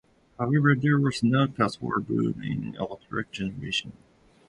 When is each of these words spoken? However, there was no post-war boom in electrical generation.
However, 0.39 0.73
there 0.73 0.97
was 0.99 1.21
no 1.21 1.47
post-war 1.47 1.99
boom 1.99 2.41
in 2.41 2.73
electrical 2.79 3.21
generation. 3.31 3.93